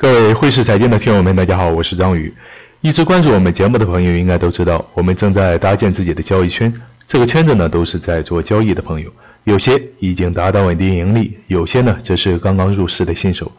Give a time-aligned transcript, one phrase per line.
[0.00, 2.32] 各位汇市财经的听友们，大家好，我是张宇。
[2.80, 6.72] 一直关注我们节目的朋友应该都知道，我们正在搭建自己的交易圈。
[7.06, 9.12] 这个圈子呢，都是在做交易的朋友，
[9.44, 13.52] 有些已经达到稳定盈利，有些呢则是刚刚入市的新手。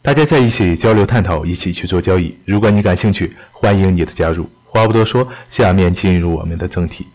[0.00, 2.32] 大家在一起交流探讨，一起去做交易。
[2.44, 4.48] 如果你感兴趣，欢迎你的加入。
[4.66, 7.08] 话不多说，下面进入我们的正题。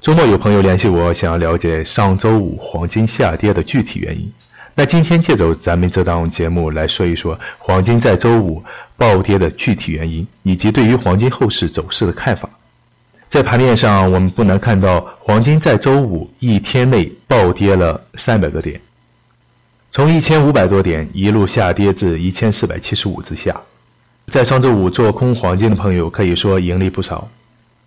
[0.00, 4.32] 周末有朋友联系我，想要了解上周五黄金下跌的具体原因。
[4.78, 8.62] 那今天借着咱们这档节目来说一说黄金在周五
[8.94, 12.46] 暴跌的具体原因，以及对于黄金后市走势的看法。
[13.26, 18.78] 在盘面上，我们不难看到，黄金在周五一天内暴跌了三百个点，
[19.88, 23.58] 从一千五百多点一路下跌至一千四百七十五之下。
[24.26, 27.26] 在上周五做空黄金的朋友可以说盈利不少。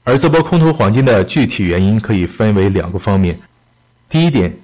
[0.03, 3.37] 而这波空头黄金的具体原因可以分为两个方面。
[4.09, 4.57] 第一点。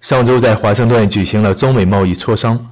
[0.00, 2.64] 上周在华盛顿举行了中美贸易磋商，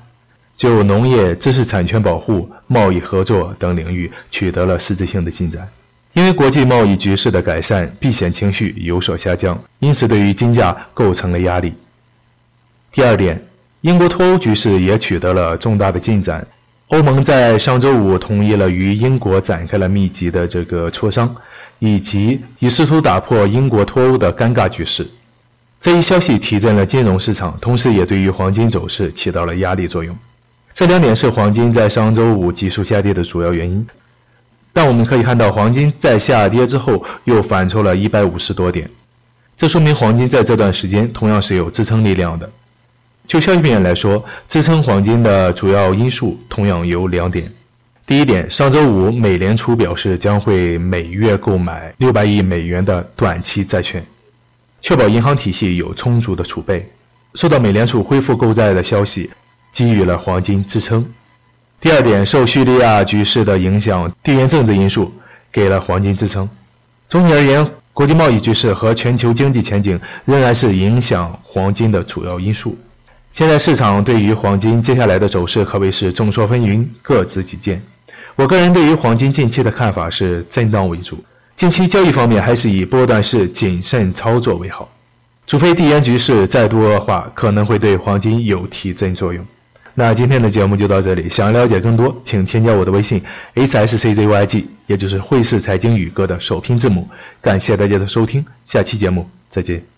[0.56, 5.68] 就农业、知识产权保护、贸易合作等领域取得了实质性的进展。
[6.12, 11.74] 因为国际贸易局势的改善，避险情绪有所下降，因此对于金价构成了压力。
[12.92, 13.44] 第二点，
[13.80, 16.46] 英国脱欧局势也取得了重大的进展。
[16.88, 21.34] 欧盟在上周五同意了与英国展开了密集的这个磋商，
[21.80, 25.04] 以及以试图打破英国脱欧的尴尬局势。
[25.84, 30.16] 这一消息提振了金融市场，同时也对于黄金走势起到了压力作用。
[30.72, 33.86] 这两点是黄金在上周五急速下跌的主要原因。
[34.72, 38.88] 但我们可以看到，黄金在下跌之后又反抽了一百五十多点，
[39.58, 42.50] 这说明黄金在这段时间同样是有支撑力量的。
[43.26, 47.46] 就消息面来说，支撑黄金的主要因素同样有两点。
[48.06, 54.02] 第一点，上周五美联储表示将会每月购买六百亿美元的短期债券。
[54.84, 56.86] 确保银行体系有充足的储备。
[57.32, 59.30] 受到美联储恢复购债的消息，
[59.72, 61.10] 给予了黄金支撑。
[61.80, 65.10] 第二点，受叙利亚局势的影响，地缘政治因素
[65.50, 66.46] 给了黄金支撑。
[67.08, 72.76] 总体而言，国际贸易局势和全球经济前景仍然是影响黄金的主要因素。
[73.30, 77.82] 现在市场对于黄金接下来的走势可谓是众说纷纭，各执己见。
[78.36, 81.24] 我个人对于黄金近期的看法是震荡为主。
[81.56, 84.90] 近期交易方面还是以波段式谨慎操作为好，
[85.46, 89.44] 除非地缘局势再度恶化，可能会对黄金有提振作用。
[89.94, 93.22] 那今天的节目就到这里，想了解更多，请添加我的微信
[93.54, 97.08] h s c z y g，也就是汇市财经宇哥的首拼字母。
[97.40, 99.93] 感谢大家的收听，下期节目再见。